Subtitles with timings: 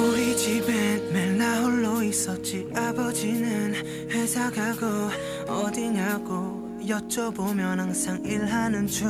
[0.00, 2.66] 우리 집엔 매일 나 홀로 있었지.
[2.74, 3.74] 아버지는
[4.10, 4.86] 회사 가고
[5.46, 9.06] 어디냐고 여쭤보면 항상 일하는 중.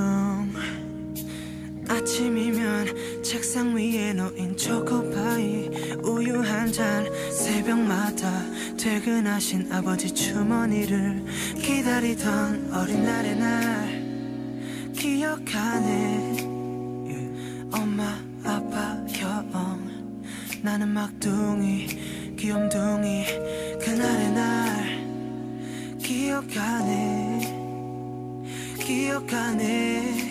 [1.89, 5.71] 아침이면 책상 위에 놓인 초코파이
[6.05, 8.31] 우유 한 잔 새벽마다
[8.79, 11.25] 퇴근하신 아버지 주머니를
[11.57, 14.01] 기다리던 어린 날의 날.
[14.97, 16.30] 기억하네
[20.63, 23.25] 나는 막둥이 귀염둥이
[23.81, 25.01] 그날의 날.
[25.99, 27.41] 기억하네
[28.85, 30.31] 기억하네.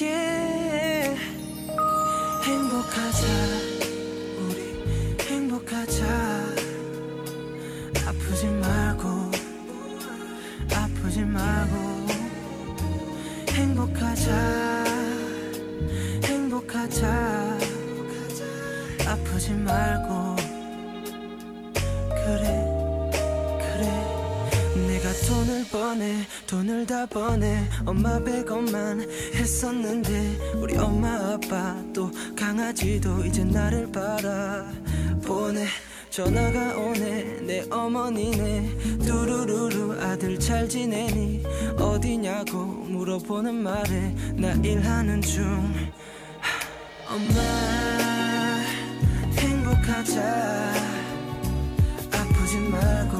[0.00, 1.20] Yeah.
[2.42, 3.69] 행복하자
[22.24, 22.44] 그래
[23.58, 23.84] 그래.
[24.86, 27.68] 내가 돈을 버네 돈을 다 버네.
[27.86, 29.00] 엄마 백원만
[29.34, 35.66] 했었는데 우리 엄마 아빠 또 강아지도 이제 나를 바라보네.
[36.10, 38.98] 전화가 오네 내 어머니네.
[39.06, 41.44] 뚜루루루 아들 잘 지내니
[41.78, 45.44] 어디냐고 물어보는 말에 나 일하는 중.
[46.40, 47.40] 하, 엄마
[49.38, 50.89] 행복하자
[52.50, 53.16] 아프지 말고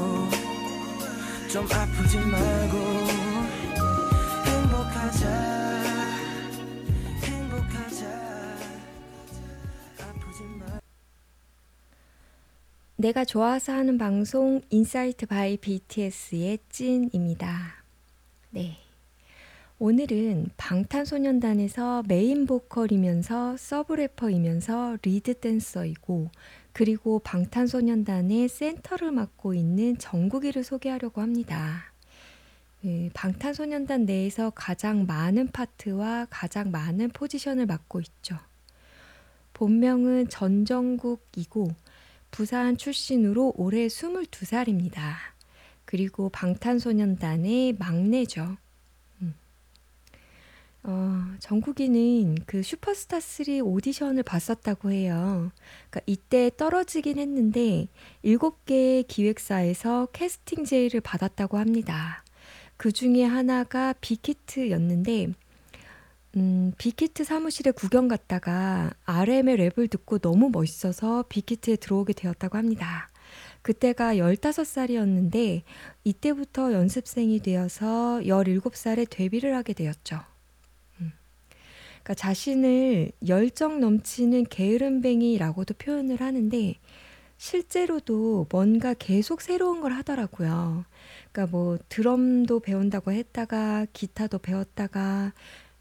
[1.49, 2.77] 좀 아프지 말고
[4.45, 5.29] 행복하자
[7.23, 8.07] 행복하자
[10.01, 10.79] 아프지 말고
[12.97, 17.85] 내가 좋아서 하는 방송 Insight by BTS의 찐입니다.
[18.49, 18.79] 네.
[19.79, 26.29] 오늘은 방탄소년단에서 메인 보컬이면서 sub 래퍼이면서 lead 댄서이고
[26.73, 31.91] 그리고 방탄소년단의 센터를 맡고 있는 정국이를 소개하려고 합니다.
[32.81, 38.37] 그 방탄소년단 내에서 가장 많은 파트와 가장 많은 포지션을 맡고 있죠.
[39.53, 41.67] 본명은 전정국이고
[42.31, 45.13] 부산 출신으로 올해 22살입니다.
[45.85, 48.57] 그리고 방탄소년단의 막내죠.
[50.85, 50.89] 음.
[50.89, 55.51] 어, 정국이는 그 슈퍼스타 3 오디션을 봤었다고 해요.
[55.89, 57.87] 그러니까 이때 떨어지긴 했는데
[58.23, 62.23] 7개의 기획사에서 캐스팅 제의를 받았다고 합니다.
[62.77, 65.33] 그 중에 하나가 빅히트였는데
[66.37, 73.09] 음, 빅히트 사무실에 구경 갔다가 RM의 랩을 듣고 너무 멋있어서 빅히트에 들어오게 되었다고 합니다.
[73.61, 75.61] 그때가 15살이었는데
[76.03, 80.30] 이때부터 연습생이 되어서 17살에 데뷔를 하게 되었죠.
[82.01, 82.03] 음.
[82.03, 86.75] 그러니까 자신을 열정 넘치는 게으름뱅이라고도 표현을 하는데
[87.37, 90.85] 실제로도 뭔가 계속 새로운 걸 하더라고요.
[91.31, 95.33] 그러니까 뭐 드럼도 배운다고 했다가 기타도 배웠다가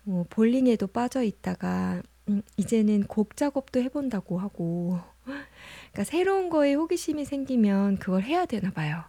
[0.05, 7.99] 뭐 볼링에도 빠져 있다가 음, 이제는 곡 작업도 해본다고 하고 그러니까 새로운 거에 호기심이 생기면
[7.99, 9.05] 그걸 해야 되나 봐요.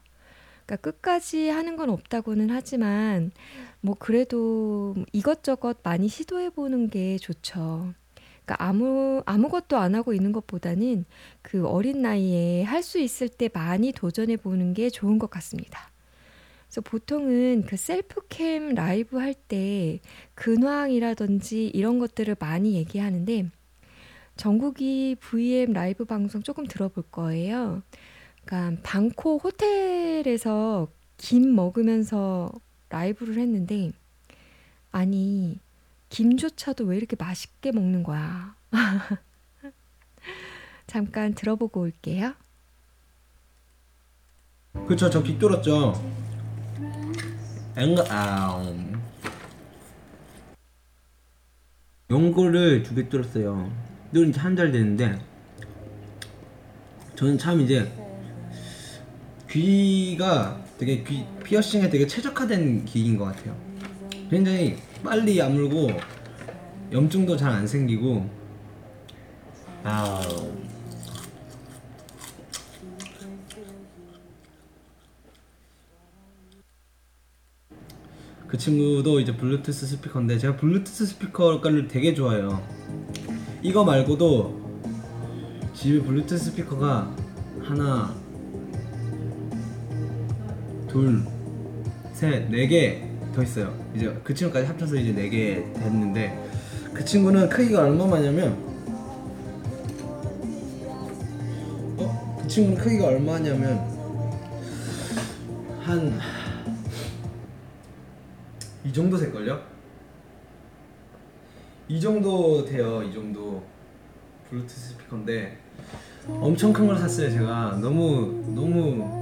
[0.66, 3.32] 그러니까 끝까지 하는 건 없다고는 하지만
[3.82, 7.94] 뭐 그래도 이것저것 많이 시도해 보는 게 좋죠.
[8.46, 11.06] 그러니까 아무 아무것도 안 하고 있는 것보다는
[11.42, 15.92] 그 어린 나이에 할 수 있을 때 많이 도전해 보는 게 좋은 것 같습니다.
[16.68, 20.00] 그래서 보통은 그 셀프캠 라이브 할 때
[20.36, 23.50] 근황이라든지 이런 것들을 많이 얘기하는데
[24.38, 27.84] 정국이 VM 라이브 방송 조금 들어볼 거예요.
[28.52, 32.52] 그러니까 방콕 호텔에서 김 먹으면서
[32.90, 33.94] 라이브를 했는데
[34.92, 35.58] 아니
[36.10, 38.54] 김조차도 왜 이렇게 맛있게 먹는 거야?
[40.86, 42.34] 잠깐 들어보고 올게요.
[44.86, 45.94] 그쵸 저 귀 뚫었죠
[47.78, 48.74] 엥가 아
[52.10, 53.72] 연고를 두개 뚫었어요
[54.14, 55.20] 뚫은 지한달 됐는데
[57.16, 58.11] 저는 참 이제
[59.52, 63.56] 귀가 되게 귀 피어싱에 되게 최적화된 귀인 것 같아요.
[64.30, 65.90] 굉장히 빨리 아물고
[66.92, 68.30] 염증도 잘 안 생기고.
[69.84, 70.52] 아우.
[78.48, 82.62] 그 친구도 이제 블루투스 스피커인데 제가 블루투스 스피커를 되게 좋아해요.
[83.62, 84.60] 이거 말고도
[85.74, 87.16] 집에 블루투스 스피커가
[87.64, 88.14] 하나,
[90.92, 91.24] 둘,
[92.14, 93.74] 셋, 네 개 더 있어요.
[93.96, 96.38] 이제 그 친구까지 합쳐서 이제 네 개 됐는데
[96.94, 98.58] 그 친구는 크기가 얼마냐면
[102.48, 103.80] 친구는 크기가 얼마냐면
[105.82, 106.20] 한
[108.84, 109.62] 이 정도 될걸요?
[111.88, 113.04] 이 정도 돼요.
[113.04, 113.62] 이 정도
[114.50, 115.58] 블루투스 스피커인데
[116.28, 117.30] 엄청 큰 걸 샀어요.
[117.30, 119.21] 제가 너무 너무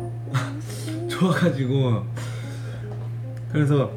[1.20, 2.04] 좋아가지고.
[3.52, 3.92] 그래서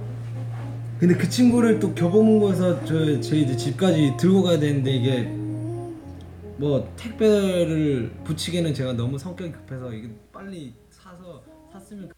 [0.99, 5.25] 근데 그 친구를 또 교보문고에서 저, 제 이제 집까지 들고 가야 되는데 이게
[6.59, 11.43] 뭐 택배를 붙이기에는 제가 너무 성격이 급해서 이게 빨리 사서
[11.73, 12.11] 샀으면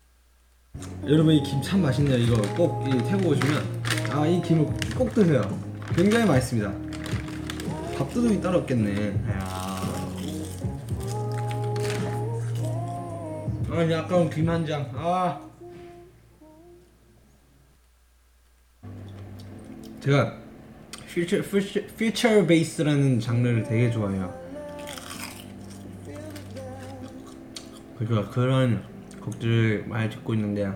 [1.07, 2.19] 여러분 이 김 참 맛있네요.
[2.19, 3.85] 이거 꼭 이 태국 오시면.
[4.11, 4.67] 아 이 김을
[4.97, 5.43] 꼭 드세요.
[5.97, 6.73] 굉장히 맛있습니다.
[7.99, 9.13] 밥도둑이 따로 없겠네
[13.75, 15.41] 아 이제 아까운 김 한 장 아
[20.01, 20.39] 제가
[21.09, 24.33] 퓨처 퓨처 퓨처 베이스라는 장르를 되게 좋아해요.
[27.99, 28.85] 그러니까 그런
[29.21, 30.71] 곡들을 많이 듣고 있는데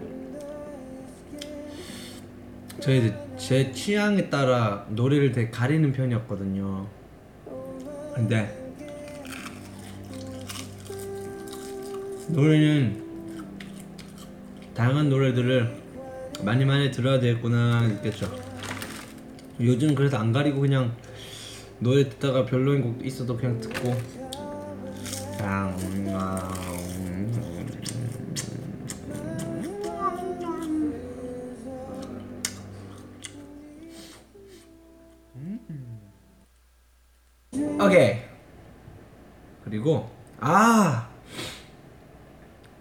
[2.79, 6.87] 이제 제 취향에 따라 노래를 되게 가리는 편이었거든요.
[8.15, 8.68] 근데
[12.29, 13.03] 노래는
[14.75, 15.77] 다양한 노래들을
[16.43, 18.31] 많이 많이 들어야 되겠구나 느꼈죠.
[19.61, 20.95] 요즘 그래서 안 가리고 그냥
[21.79, 23.97] 노래 듣다가 별로인 곡 있어도 그냥 듣고.
[25.37, 25.77] 그냥
[37.81, 38.19] 오케이.
[39.65, 40.11] 그리고
[40.41, 41.08] 아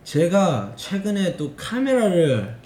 [0.08, 2.58] 제가 최근에 또 카메라를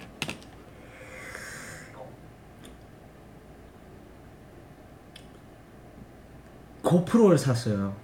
[6.84, 7.96] 고프로를 샀어요.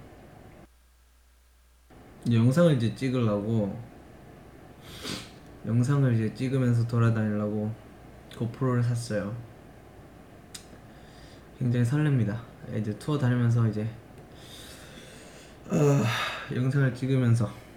[2.29, 3.81] 영상을 이제 찍으려고
[5.65, 7.73] 영상을 이제 찍으면서 돌아다니려고
[8.37, 9.33] 고프로를 샀어요.
[11.57, 12.41] 굉장히 설렙니다.
[12.75, 13.87] 이제 투어 다니면서 이제
[15.69, 16.03] 어,
[16.53, 17.68] 영상을 찍으면서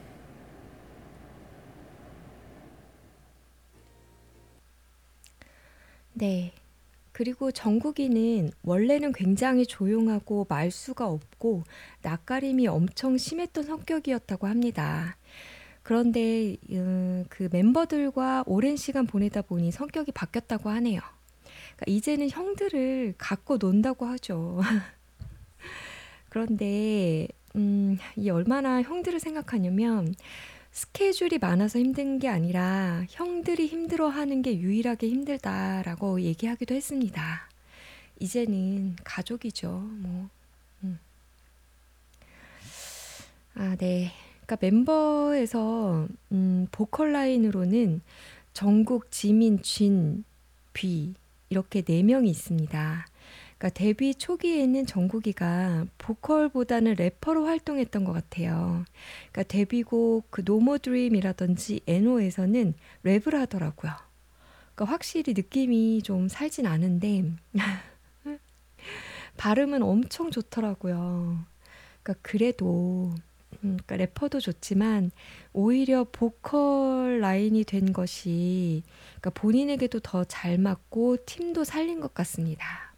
[6.23, 6.53] 네.
[7.11, 11.65] 그리고 정국이는 원래는 굉장히 조용하고 말수가 없고
[12.03, 15.17] 낯가림이 엄청 심했던 성격이었다고 합니다.
[15.83, 21.01] 그런데 음, 그 멤버들과 오랜 시간 보내다 보니 성격이 바뀌었다고 하네요.
[21.75, 24.61] 그러니까 이제는 형들을 갖고 논다고 하죠.
[26.31, 27.27] 그런데
[27.57, 30.15] 음, 이 얼마나 형들을 생각하냐면
[30.73, 37.49] 스케줄이 많아서 힘든 게 아니라 형들이 힘들어하는 게 유일하게 힘들다라고 얘기하기도 했습니다.
[38.19, 39.71] 이제는 가족이죠.
[39.71, 40.29] 뭐.
[40.83, 40.99] 음.
[43.55, 44.13] 아, 네.
[44.47, 48.01] 그러니까 멤버에서 음, 보컬 라인으로는
[48.55, 50.25] 정국, 지민, 진,
[50.73, 51.13] 뷔
[51.51, 53.07] 이렇게 네 명이 있습니다.
[53.63, 58.85] 그러니까 데뷔 초기에는 정국이가 보컬보다는 래퍼로 활동했던 것 같아요.
[59.31, 62.75] 그러니까 데뷔곡 그 No More Dream이라든지 N.O에서는
[63.05, 63.93] 랩을 하더라고요.
[64.75, 67.31] 그러니까 확실히 느낌이 좀 살진 않은데
[69.37, 71.39] 발음은 엄청 좋더라고요.
[72.03, 73.15] 그러니까 그래도
[73.63, 75.13] 음, 그러니까 래퍼도 좋지만
[75.53, 78.83] 오히려 보컬 라인이 된 것이
[79.21, 82.92] 그러니까 본인에게도 더 잘 맞고 팀도 살린 것 같습니다.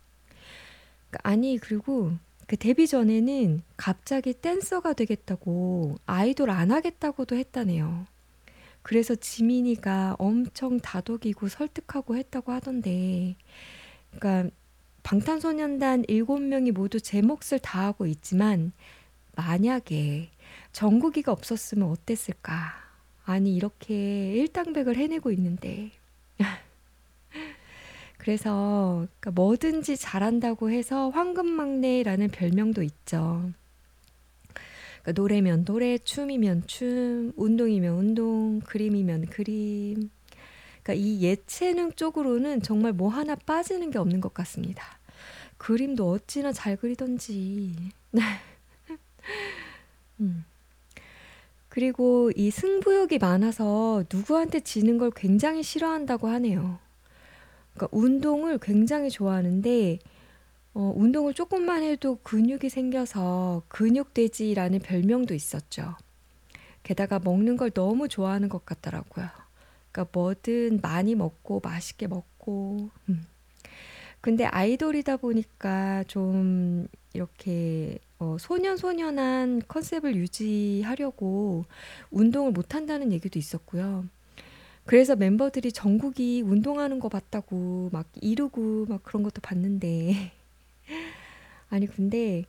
[1.22, 2.12] 아니 그리고
[2.46, 8.06] 그 데뷔 전에는 갑자기 댄서가 되겠다고 아이돌 안 하겠다고도 했다네요.
[8.84, 13.34] 그래서 지민이가 엄청 다독이고 설득하고 했다고 하던데,
[14.10, 14.54] 그러니까
[15.02, 18.72] 방탄소년단 7명이 모두 제 몫을 다하고 있지만,
[19.36, 20.28] 만약에
[20.72, 22.74] 정국이가 없었으면 어땠을까?
[23.24, 25.90] 아니, 이렇게 일당백을 해내고 있는데.
[28.24, 33.50] 그래서 그러니까 뭐든지 잘한다고 해서 황금막내라는 별명도 있죠.
[35.02, 40.08] 그러니까 노래면 노래, 춤이면 춤, 운동이면 운동, 그림이면 그림.
[40.82, 44.98] 그러니까 이 예체능 쪽으로는 정말 뭐 하나 빠지는 게 없는 것 같습니다.
[45.58, 47.74] 그림도 어찌나 잘 그리던지.
[50.20, 50.46] 음.
[51.68, 56.78] 그리고 이 승부욕이 많아서 누구한테 지는 걸 굉장히 싫어한다고 하네요.
[57.74, 59.98] 그러니까 운동을 굉장히 좋아하는데
[60.74, 65.94] 어, 운동을 조금만 해도 근육이 생겨서 근육돼지라는 별명도 있었죠.
[66.82, 69.28] 게다가 먹는 걸 너무 좋아하는 것 같더라고요.
[69.92, 72.90] 그러니까 뭐든 많이 먹고 맛있게 먹고.
[73.08, 73.22] 음.
[74.20, 81.66] 근데 아이돌이다 보니까 좀 이렇게 어, 소년소년한 컨셉을 유지하려고
[82.10, 84.06] 운동을 못 한다는 얘기도 있었고요.
[84.86, 90.32] 그래서 멤버들이 정국이 운동하는 거 봤다고 막 이루고 막 그런 것도 봤는데
[91.70, 92.44] 아니 근데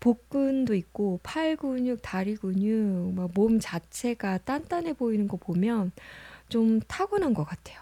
[0.00, 5.92] 복근도 있고 팔 근육, 다리 근육, 막 몸 자체가 단단해 보이는 거 보면
[6.48, 7.78] 좀 타고난 것 같아요.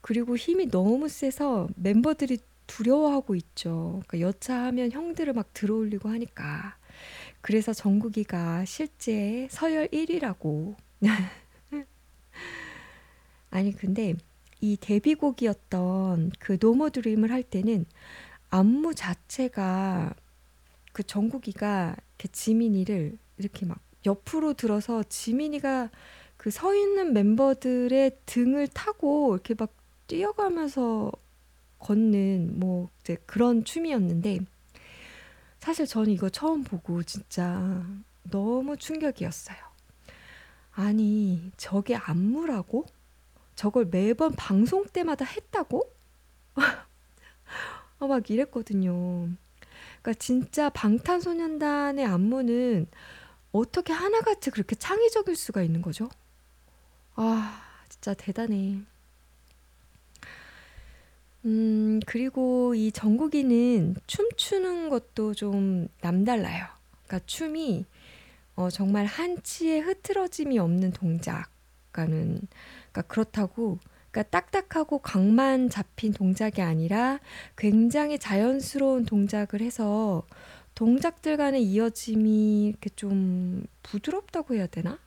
[0.00, 4.02] 그리고 힘이 너무 세서 멤버들이 두려워하고 있죠.
[4.08, 6.76] 그러니까 여차하면 형들을 막 들어올리고 하니까.
[7.40, 10.76] 그래서 정국이가 실제 서열 1위라고.
[13.52, 14.14] 아니 근데
[14.60, 17.86] 이 데뷔곡이었던 그 노모 드림을 할 때는
[18.50, 20.14] 안무 자체가
[20.92, 25.90] 그 정국이가 이렇게 지민이를 이렇게 막 옆으로 들어서 지민이가
[26.36, 29.72] 그 서 있는 멤버들의 등을 타고 이렇게 막
[30.08, 31.12] 뛰어가면서
[31.78, 34.40] 걷는 뭐 이제 그런 춤이었는데
[35.60, 37.84] 사실 저는 이거 처음 보고 진짜
[38.24, 39.58] 너무 충격이었어요.
[40.72, 42.86] 아니, 저게 안무라고?
[43.54, 45.90] 저걸 매번 방송 때마다 했다고?
[47.98, 49.28] 어, 막 이랬거든요.
[50.02, 52.86] 그러니까 진짜 방탄소년단의 안무는
[53.52, 56.08] 어떻게 하나같이 그렇게 창의적일 수가 있는 거죠?
[57.14, 58.78] 아, 진짜 대단해.
[61.44, 66.66] 음, 그리고 이 정국이는 춤추는 것도 좀 남달라요.
[67.06, 67.84] 그러니까 춤이
[68.54, 72.40] 어, 정말 한치의 흐트러짐이 없는 동작가는
[72.92, 73.78] 그러니까 그렇다고
[74.10, 77.18] 그러니까 딱딱하고 각만 잡힌 동작이 아니라
[77.56, 80.24] 굉장히 자연스러운 동작을 해서
[80.74, 84.98] 동작들 간의 이어짐이 이렇게 좀 부드럽다고 해야 되나?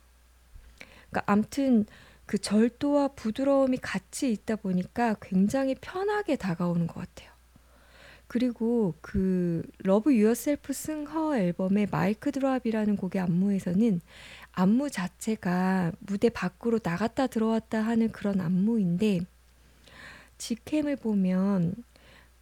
[1.10, 1.86] 그러니까 암튼
[2.26, 7.35] 그 절도와 부드러움이 같이 있다 보니까 굉장히 편하게 다가오는 것 같아요.
[8.28, 14.00] 그리고 그 Love Yourself 승 Her 앨범의 MIC Drop이라는 곡의 안무에서는
[14.52, 19.20] 안무 자체가 무대 밖으로 나갔다 들어왔다 하는 그런 안무인데
[20.38, 21.74] 직캠을 보면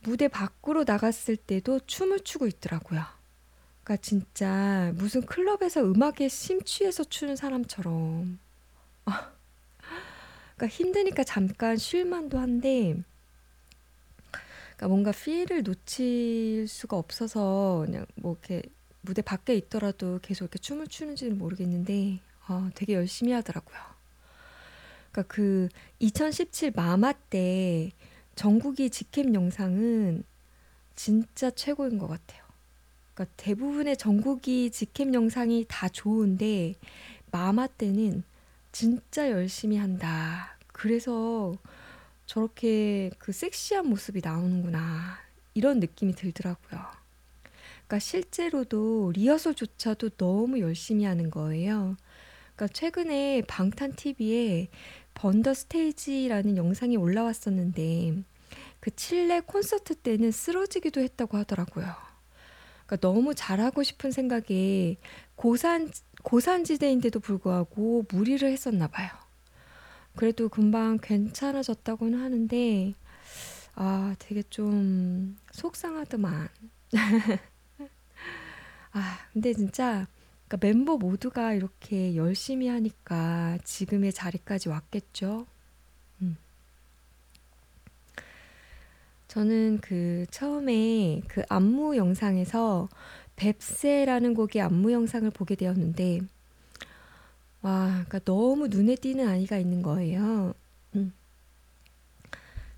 [0.00, 3.02] 무대 밖으로 나갔을 때도 춤을 추고 있더라고요.
[3.82, 8.38] 그러니까 진짜 무슨 클럽에서 음악에 심취해서 추는 사람처럼.
[10.56, 13.02] 그러니까 힘드니까 잠깐 쉴 만도 한데
[14.84, 18.62] 그러니까 뭔가 필을 놓칠 수가 없어서 그냥 뭐 이렇게
[19.00, 23.78] 무대 밖에 있더라도 계속 이렇게 춤을 추는지는 모르겠는데 아, 되게 열심히 하더라고요.
[25.10, 25.68] 그러니까 그
[26.00, 27.92] 2017 마마 때
[28.34, 30.24] 정국이 직캠 영상은
[30.94, 32.42] 진짜 최고인 것 같아요.
[33.14, 36.74] 그러니까 대부분의 정국이 직캠 영상이 다 좋은데
[37.30, 38.22] 마마 때는
[38.72, 40.58] 진짜 열심히 한다.
[40.66, 41.56] 그래서
[42.26, 45.18] 저렇게 그 섹시한 모습이 나오는구나.
[45.54, 46.80] 이런 느낌이 들더라고요.
[47.86, 51.96] 그러니까 실제로도 리허설조차도 너무 열심히 하는 거예요.
[52.56, 54.68] 그러니까 최근에 방탄 TV에
[55.14, 58.22] 번더 스테이지라는 영상이 올라왔었는데
[58.80, 61.86] 그 칠레 콘서트 때는 쓰러지기도 했다고 하더라고요.
[62.86, 64.96] 그러니까 너무 잘하고 싶은 생각에
[65.36, 65.90] 고산
[66.22, 69.10] 고산지대인데도 불구하고 무리를 했었나 봐요.
[70.16, 72.94] 그래도 금방 괜찮아졌다고는 하는데
[73.74, 76.48] 아, 되게 좀 속상하더만.
[78.92, 80.06] 아, 근데 진짜
[80.46, 85.46] 그러니까 멤버 모두가 이렇게 열심히 하니까 지금의 자리까지 왔겠죠.
[86.22, 86.36] 음.
[89.26, 92.88] 저는 그 처음에 그 안무 영상에서
[93.34, 96.20] 뱁새라는 곡의 안무 영상을 보게 되었는데
[97.64, 100.52] 와, 그러니까 너무 눈에 띄는 아이가 있는 거예요.
[100.96, 101.14] 음.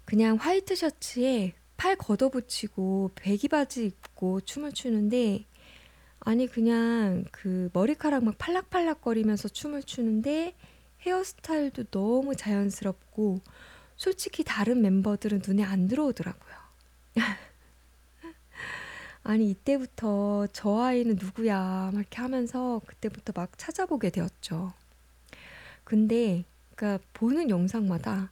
[0.05, 5.45] 그냥 화이트 셔츠에 팔 걷어붙이고 배기 바지 입고 춤을 추는데
[6.21, 10.55] 아니 그냥 그 머리카락 막 팔락팔락거리면서 춤을 추는데
[11.01, 13.41] 헤어스타일도 너무 자연스럽고
[13.97, 16.55] 솔직히 다른 멤버들은 눈에 안 들어오더라고요.
[19.29, 24.73] 아니 이때부터 저 아이는 누구야 막 이렇게 하면서 그때부터 막 찾아보게 되었죠.
[25.83, 26.45] 근데
[26.77, 28.31] 그러니까 보는 영상마다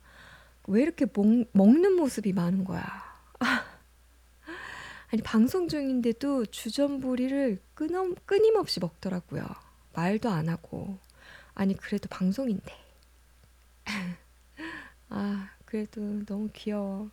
[0.69, 2.85] 왜 이렇게 먹, 먹는 모습이 많은 거야.
[5.11, 9.45] 아니 방송 중인데도 주전부리를 끊임, 끊임없이 먹더라고요.
[9.95, 10.99] 말도 안 하고.
[11.55, 12.73] 아니 그래도 방송인데.
[15.09, 17.11] 아 그래도 너무 귀여워.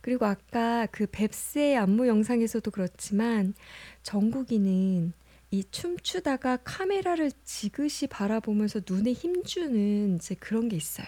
[0.00, 3.54] 그리고 아까 그 뱁새 안무 영상에서도 그렇지만
[4.02, 5.12] 정국이는
[5.50, 11.06] 이 춤추다가 카메라를 지그시 바라보면서 눈에 힘주는 이제 그런 게 있어요.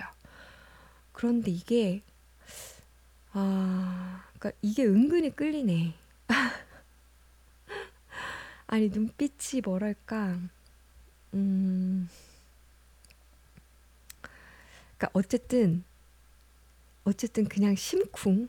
[1.12, 2.02] 그런데 이게
[3.32, 5.94] 아, 그러니까 이게 은근히 끌리네.
[8.66, 10.38] 아니, 눈빛이 뭐랄까,
[11.34, 12.08] 음,
[14.98, 15.84] 그니까 어쨌든,
[17.04, 18.48] 어쨌든 그냥 심쿵.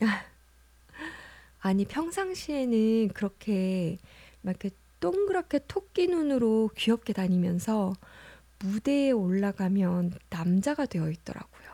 [1.60, 3.98] 아니, 평상시에는 그렇게
[4.42, 7.94] 막 이렇게 동그랗게 토끼 눈으로 귀엽게 다니면서
[8.60, 11.68] 무대에 올라가면 남자가 되어 있더라고요.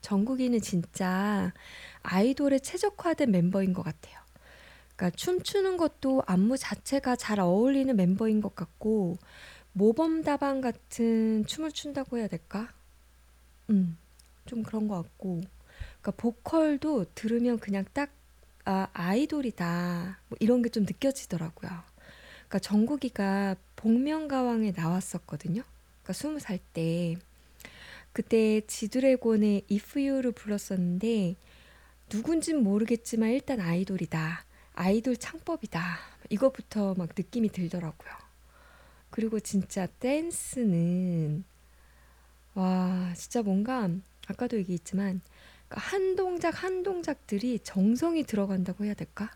[0.00, 1.52] 정국이는 진짜
[2.02, 4.16] 아이돌에 최적화된 멤버인 것 같아요.
[4.94, 9.18] 그러니까 춤추는 것도 안무 자체가 잘 어울리는 멤버인 것 같고
[9.72, 12.72] 모범답안 같은 춤을 춘다고 해야 될까?
[13.68, 13.98] 음,
[14.46, 15.42] 좀 그런 것 같고
[16.06, 18.12] 그러니까 보컬도 들으면 그냥 딱
[18.64, 21.70] 아, 아이돌이다 뭐 이런 게 좀 느껴지더라고요.
[22.48, 25.62] 그러니까 정국이가 복면가왕에 나왔었거든요.
[26.02, 27.16] 그러니까 스무 살 때.
[28.12, 31.34] 그때 지드래곤의 If You를 불렀었는데
[32.08, 34.44] 누군진 모르겠지만 일단 아이돌이다.
[34.74, 35.98] 아이돌 창법이다.
[36.30, 38.10] 이것부터 막 느낌이 들더라고요.
[39.10, 41.44] 그리고 진짜 댄스는
[42.54, 43.90] 와 진짜 뭔가
[44.28, 45.20] 아까도 얘기했지만
[45.68, 49.30] 그러니까 한 동작 한 동작들이 정성이 들어간다고 해야 될까?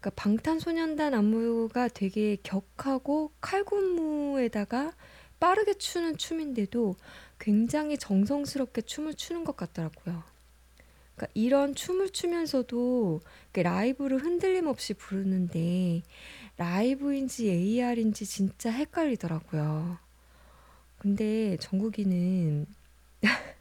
[0.00, 4.92] 그러니까 방탄소년단 안무가 되게 격하고 칼군무에다가
[5.38, 6.96] 빠르게 추는 춤인데도
[7.38, 10.22] 굉장히 정성스럽게 춤을 추는 것 같더라고요.
[11.14, 13.20] 그러니까 이런 춤을 추면서도
[13.52, 16.02] 라이브를 흔들림 없이 부르는데
[16.56, 19.98] 라이브인지 AR인지 진짜 헷갈리더라고요.
[20.98, 22.66] 근데 정국이는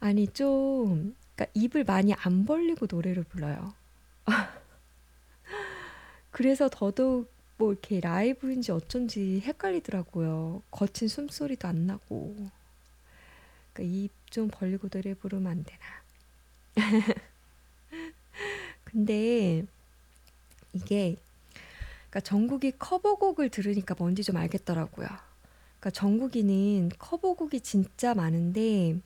[0.00, 3.74] 아니 좀 그러니까 입을 많이 안 벌리고 노래를 불러요.
[6.30, 10.62] 그래서 더더욱 뭐 이렇게 라이브인지 어쩐지 헷갈리더라고요.
[10.70, 12.34] 거친 숨소리도 안 나고.
[13.72, 15.80] 그러니까 입 좀 벌리고 노래 부르면 안 되나.
[18.84, 19.64] 근데
[20.72, 21.16] 이게
[22.10, 25.06] 그러니까 정국이 커버곡을 들으니까 뭔지 좀 알겠더라고요.
[25.80, 28.98] 그러니까 정국이는 커버곡이 진짜 많은데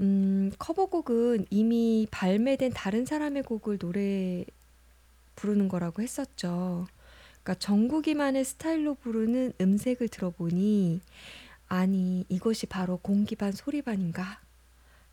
[0.00, 4.44] 음, 커버곡은 이미 발매된 다른 사람의 곡을 노래
[5.36, 6.86] 부르는 거라고 했었죠.
[7.42, 11.00] 그러니까 정국이만의 스타일로 부르는 음색을 들어보니
[11.68, 14.40] 아니 이것이 바로 공기반 소리반인가?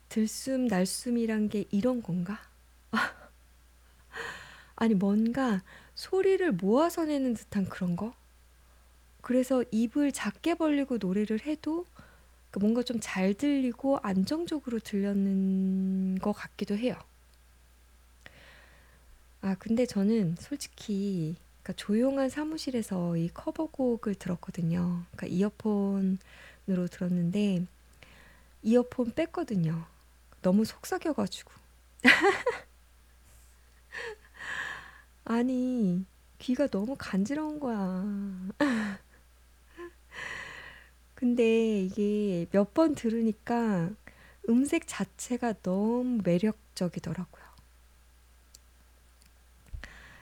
[0.10, 2.39] 들숨 날숨이란 게 이런 건가?
[4.76, 5.62] 아니 뭔가
[5.96, 8.13] 소리를 모아서 내는 듯한 그런 거?
[9.22, 11.86] 그래서 입을 작게 벌리고 노래를 해도
[12.52, 16.96] 그 뭔가 좀 잘 들리고 안정적으로 들렸는 것 같기도 해요.
[19.42, 25.04] 아, 근데 저는 솔직히 그러니까 조용한 사무실에서 이 커버곡을 들었거든요.
[25.12, 27.66] 그러니까 이어폰으로 들었는데
[28.64, 29.86] 이어폰 뺐거든요.
[30.42, 31.52] 너무 속삭여가지고.
[35.26, 36.06] 아니,
[36.40, 38.06] 귀가 너무 간지러운 거야.
[41.21, 43.91] 근데 이게 몇 번 들으니까
[44.49, 47.43] 음색 자체가 너무 매력적이더라고요.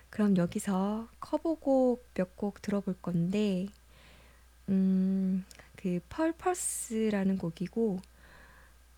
[0.09, 3.67] 그럼 여기서 커버곡 몇 곡 들어볼 건데,
[4.69, 7.99] 음, 그 펄퍼스라는 곡이고,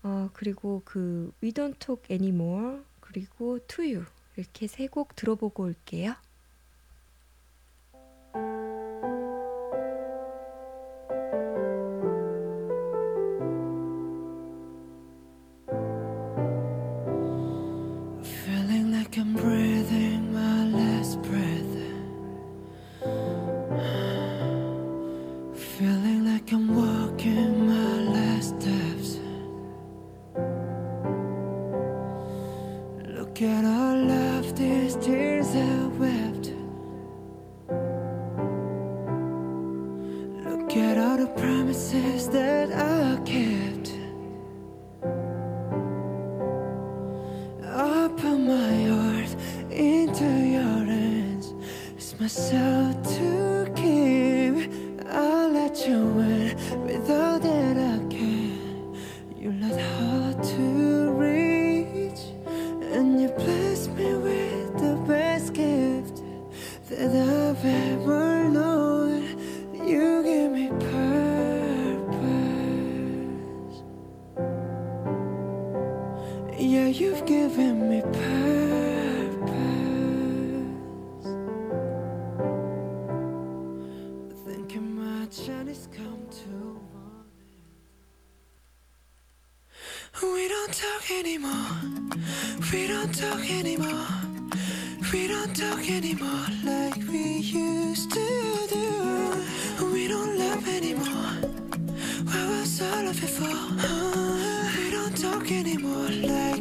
[0.04, 4.04] 어, 그리고 그 We Don't Talk Anymore, 그리고 To You
[4.36, 6.16] 이렇게 세 곡 들어보고 올게요.
[76.64, 78.12] Yeah, you've given me purpose.
[84.46, 86.80] Thinking my journey's come to.
[90.22, 91.80] We don't talk anymore.
[92.72, 94.06] We don't talk anymore.
[95.12, 99.90] We don't talk anymore like we used to do.
[99.92, 101.34] We don't love anymore.
[102.30, 103.50] Where was all of it for?
[104.78, 106.51] We don't talk anymore like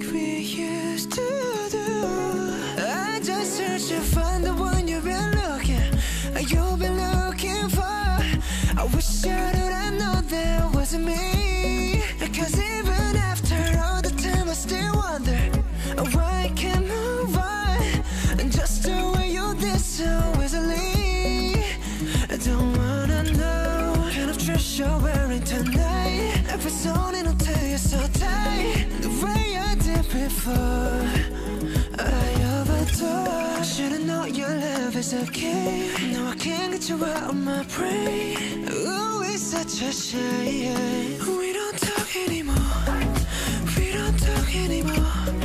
[34.51, 36.11] Your love is okay.
[36.11, 38.67] Now I can't get you out of my brain.
[38.69, 41.19] Ooh, it's such a shame.
[41.25, 42.57] We don't talk anymore.
[43.77, 45.40] We don't talk anymore.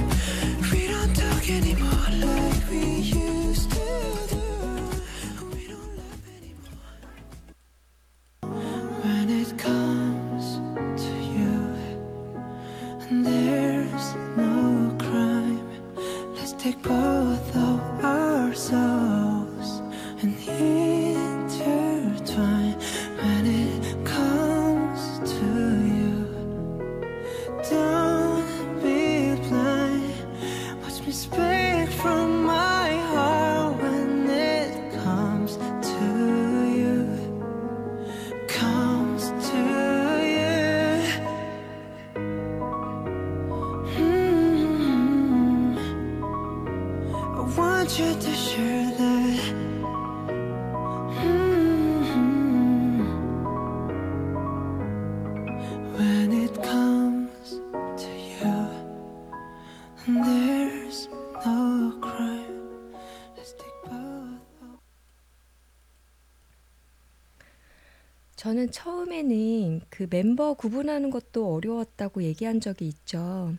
[68.46, 73.56] 저는 처음에는 그 멤버 구분하는 것도 어려웠다고 얘기한 적이 있죠.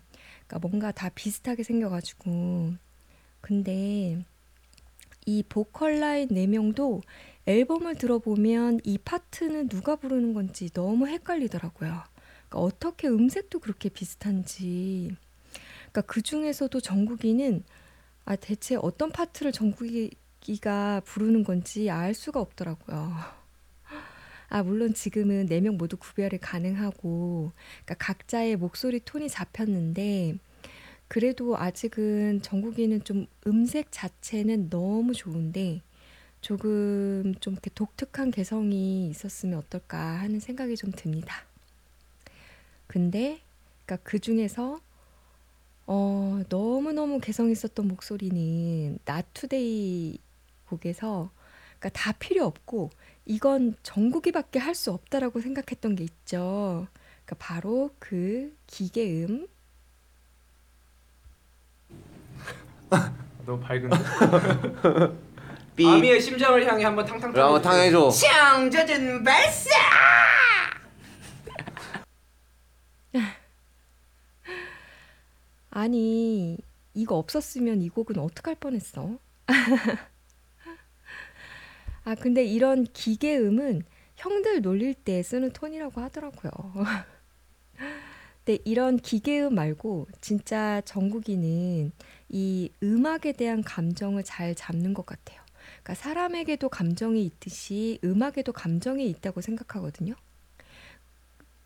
[0.47, 2.71] 그러니까 뭔가 다 비슷하게 생겨 가지고.
[3.41, 4.17] 근데
[5.25, 7.01] 이 보컬 라인 4명도
[7.47, 11.89] 앨범을 들어보면 이 파트는 누가 부르는 건지 너무 헷갈리더라고요.
[12.47, 15.11] 그러니까 어떻게 음색도 그렇게 비슷한지.
[15.91, 17.65] 그러니까 그 중에서도 정국이는
[18.23, 23.46] 아, 대체 어떤 파트를 정국이가 부르는 건지 알 수가 없더라고요.
[24.49, 27.51] 아, 물론 지금은 네명 모두 구별이 가능하고,
[27.85, 30.37] 그러니까 각자의 목소리 톤이 잡혔는데,
[31.09, 35.81] 그래도 아직은 정국이는 좀 음색 자체는 너무 좋은데,
[36.39, 41.43] 조금 좀 이렇게 독특한 개성이 있었으면 어떨까 하는 생각이 좀 듭니다.
[42.87, 43.41] 근데,
[43.85, 44.79] 그러니까 그 중에서,
[45.87, 50.19] 어, 너무너무 개성 있었던 목소리는 나투데이
[50.67, 51.31] 곡에서,
[51.79, 52.91] 그러니까 다 필요 없고,
[53.27, 56.87] 이건 정국이밖에 할 수 없다라고 생각했던 게 있죠.
[57.25, 59.47] 그러니까 바로 그 기계음.
[63.45, 63.95] 너무 밝은데?
[65.75, 65.87] 삐.
[65.87, 68.09] 아미의 심장을 향해 한번 탕탕 그래 한번 탕 해줘.
[68.09, 69.69] 창조준 발사!
[75.71, 76.57] 아니,
[76.93, 79.17] 이거 없었으면 이 곡은 어떡할 뻔했어?
[82.07, 83.81] 아, 근데 이런 기계음은
[84.15, 86.51] 형들 놀릴 때 쓰는 톤이라고 하더라고요.
[88.45, 91.91] 근데 이런 기계음 말고 진짜 정국이는
[92.29, 95.41] 이 음악에 대한 감정을 잘 잡는 것 같아요.
[95.83, 100.15] 그러니까 사람에게도 감정이 있듯이 음악에도 감정이 있다고 생각하거든요.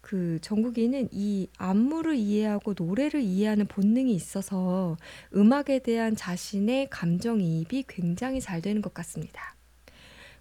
[0.01, 4.97] 그 정국이는 이 안무를 이해하고 노래를 이해하는 본능이 있어서
[5.35, 9.60] 음악에 대한 자신의 감정이입이 굉장히 잘 되는 것 같습니다.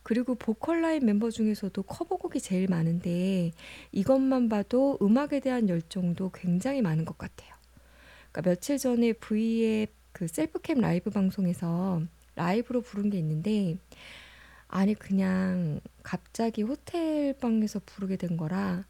[0.02, 3.52] 그리고 보컬 라인 멤버 중에서도 커버곡이 제일 많은데
[3.92, 7.54] 이것만 봐도 음악에 대한 열정도 굉장히 많은 것 같아요.
[8.32, 12.02] 그러니까 며칠 전에 V의 그 셀프캠 라이브 방송에서
[12.34, 13.76] 라이브로 부른 게 있는데
[14.68, 18.84] 아니 그냥 갑자기 호텔 방에서 부르게 된 거라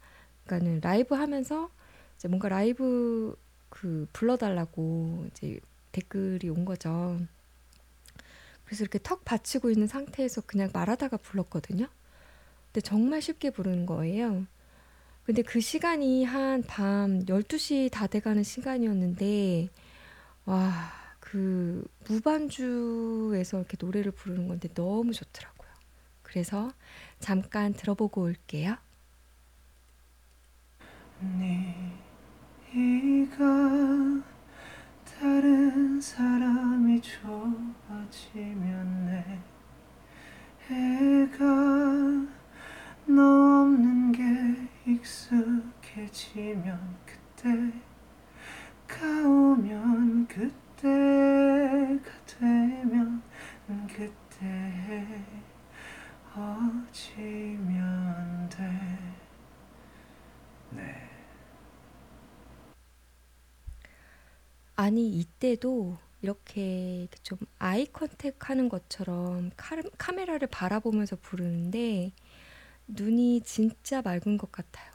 [0.45, 1.69] 그러니까는 라이브 하면서
[2.15, 3.35] 이제 뭔가 라이브
[3.69, 5.59] 그 불러달라고 이제
[5.91, 7.19] 댓글이 온 거죠.
[8.71, 11.87] 그래서 이렇게 턱 받치고 있는 상태에서 그냥 말하다가 불렀거든요.
[12.67, 14.45] 근데 정말 쉽게 부르는 거예요.
[15.25, 19.67] 근데 그 시간이 한 밤 12시 다 돼가는 시간이었는데,
[20.45, 25.69] 와, 그 무반주에서 이렇게 노래를 부르는 건데 너무 좋더라고요.
[26.23, 26.71] 그래서
[27.19, 28.77] 잠깐 들어보고 올게요.
[32.73, 34.30] 네가
[35.21, 38.25] 다른 사람이 좋아지면
[40.67, 41.45] 내가
[43.05, 44.23] 너 없는 게
[44.91, 46.57] 익숙해지면
[47.05, 47.69] 그때가
[49.27, 53.21] 오면 그때가 되면
[53.87, 55.23] 그때
[56.35, 57.80] 어지면
[64.81, 72.11] 아니, 이때도 이렇게 좀 아이 컨택 하는 것처럼 카, 카메라를 바라보면서 부르는데
[72.87, 74.91] 눈이 진짜 맑은 것 같아요.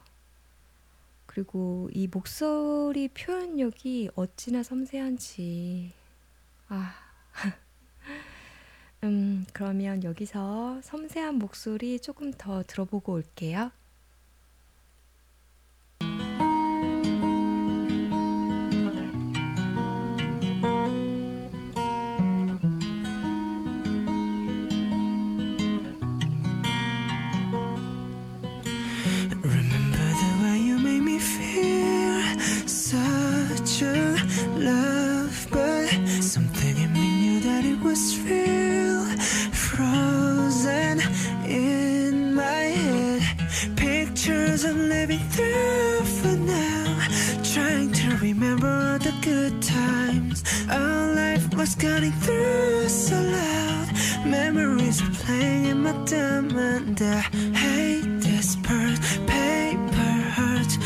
[1.27, 5.93] 그리고 이 목소리 표현력이 어찌나 섬세한지.
[6.67, 6.93] 아.
[9.05, 13.71] 음, 그러면 여기서 섬세한 목소리 조금 더 들어보고 올게요.
[37.97, 39.05] Was real.
[39.69, 41.01] Frozen
[41.49, 43.23] in my head,
[43.75, 46.85] pictures I'm living through for now.
[47.55, 53.89] Trying to remember the good times our life was getting through so loud.
[54.27, 57.01] Memories are playing in my diamond.
[57.01, 57.21] I
[57.65, 60.77] hate this part, paper hurts,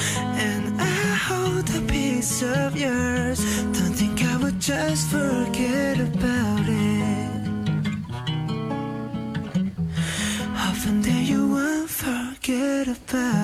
[0.47, 3.41] and I hold a piece of yours.
[3.77, 7.00] Don't think I would just forget about it.
[12.91, 13.40] About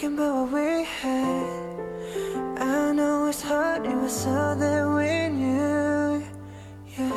[0.00, 2.58] thinking about what we had.
[2.58, 6.22] I know it's hard, it was all that we knew.
[6.96, 7.12] Yeah.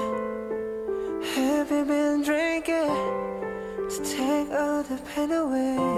[1.35, 2.89] Have you been drinking
[3.89, 5.92] to take all the pain away?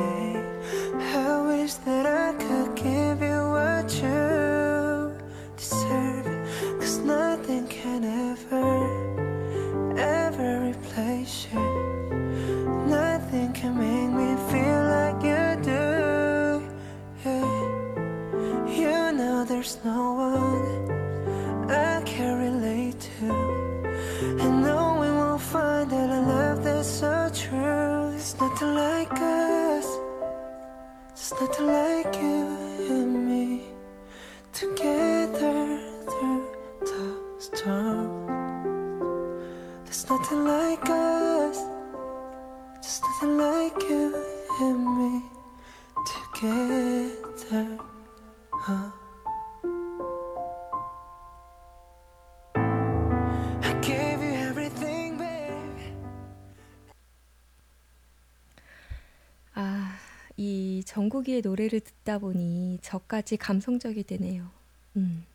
[60.95, 64.49] 정국이의 노래를 듣다 보니 저까지 감성적이 되네요.
[64.95, 65.25] 음.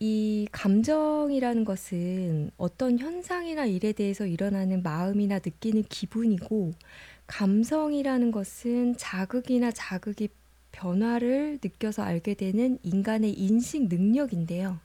[0.00, 6.72] 이 감정이라는 것은 어떤 현상이나 일에 대해서 일어나는 마음이나 느끼는 기분이고,
[7.28, 10.30] 감성이라는 것은 자극이나 자극이
[10.72, 14.80] 변화를 느껴서 알게 되는 인간의 인식 능력인데요.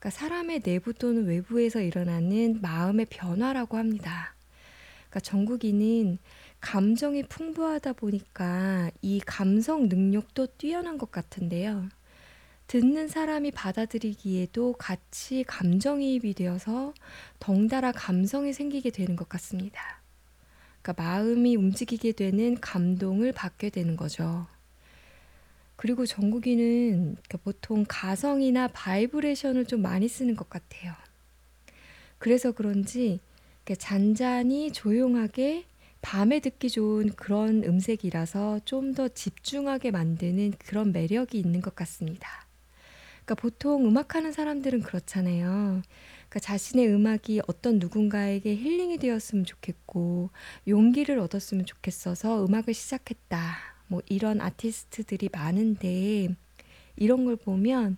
[0.00, 4.34] 그러니까 사람의 내부 또는 외부에서 일어나는 마음의 변화라고 합니다.
[5.08, 6.18] 그러니까 정국이는
[6.60, 11.88] 감정이 풍부하다 보니까 이 감성 능력도 뛰어난 것 같은데요.
[12.66, 16.94] 듣는 사람이 받아들이기에도 같이 감정이입이 되어서
[17.40, 20.00] 덩달아 감성이 생기게 되는 것 같습니다.
[20.80, 24.46] 그러니까 마음이 움직이게 되는 감동을 받게 되는 거죠.
[25.76, 30.92] 그리고 정국이는 보통 가성이나 바이브레이션을 좀 많이 쓰는 것 같아요.
[32.18, 33.18] 그래서 그런지
[33.78, 35.64] 잔잔히 조용하게
[36.02, 42.28] 밤에 듣기 좋은 그런 음색이라서 좀 더 집중하게 만드는 그런 매력이 있는 것 같습니다.
[43.24, 45.82] 그러니까 보통 음악하는 사람들은 그렇잖아요.
[46.28, 50.30] 그러니까 자신의 음악이 어떤 누군가에게 힐링이 되었으면 좋겠고
[50.66, 53.56] 용기를 얻었으면 좋겠어서 음악을 시작했다.
[53.86, 56.28] 뭐 이런 아티스트들이 많은데
[56.96, 57.96] 이런 걸 보면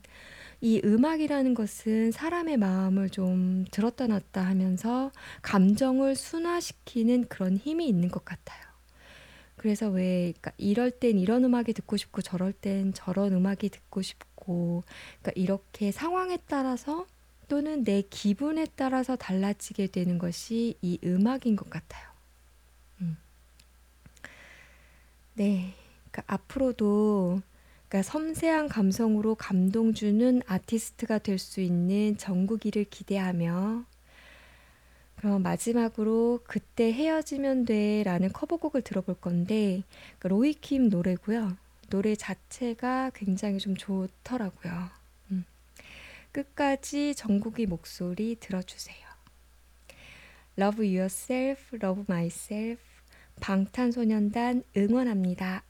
[0.63, 5.11] 이 음악이라는 것은 사람의 마음을 좀 들었다 놨다 하면서
[5.43, 8.63] 감정을 순화시키는 그런 힘이 있는 것 같아요.
[9.57, 14.85] 그래서 왜 그러니까 이럴 땐 이런 음악이 듣고 싶고 저럴 땐 저런 음악이 듣고 싶고
[15.21, 17.07] 그러니까 이렇게 상황에 따라서
[17.49, 22.09] 또는 내 기분에 따라서 달라지게 되는 것이 이 음악인 것 같아요.
[23.01, 23.17] 음.
[25.35, 25.75] 네.
[26.13, 27.43] 그러니까 앞으로도
[27.93, 33.85] 그러니까 섬세한 감성으로 감동 주는 아티스트가 될 수 있는 정국이를 기대하며
[35.17, 39.83] 그럼 마지막으로 그때 헤어지면 돼라는 커버곡을 들어볼 건데
[40.19, 41.59] 그러니까 로이킴 노래고요.
[41.91, 44.89] 노래 자체가 굉장히 좀 좋더라고요.
[45.33, 45.45] 음.
[46.33, 49.07] 끝까지 정국이 목소리 들어주세요.
[50.57, 52.83] Love Yourself, Love Myself,
[53.41, 55.63] 방탄소년단 응원합니다.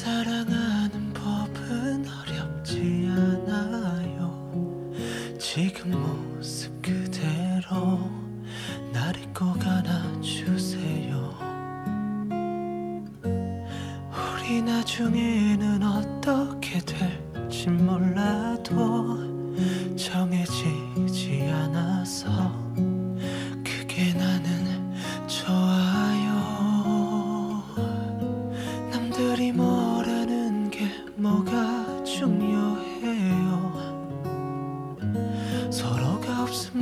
[0.00, 0.21] 나를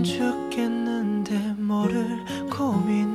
[0.03, 3.10] 죽겠는데 뭐를 고민